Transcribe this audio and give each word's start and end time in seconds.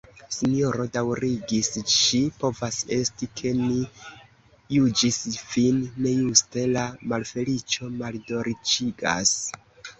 "Sinjoro, 0.35 0.85
daŭrigis 0.93 1.67
ŝi, 1.95 2.21
povas 2.43 2.79
esti, 2.97 3.29
ke 3.41 3.51
ni 3.61 3.77
juĝis 4.79 5.21
vin 5.53 5.79
nejuste: 6.09 6.67
la 6.75 6.89
malfeliĉo 7.15 7.95
maldolĉigas." 8.03 9.39